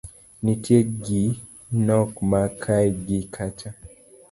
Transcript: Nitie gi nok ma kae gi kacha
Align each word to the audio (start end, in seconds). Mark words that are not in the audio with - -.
Nitie 0.43 0.79
gi 1.03 1.23
nok 1.85 2.11
ma 2.29 2.41
kae 2.63 2.87
gi 3.05 3.19
kacha 3.33 3.69